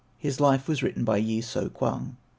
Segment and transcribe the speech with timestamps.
[0.17, 2.17] His life was written by Yi So kwang.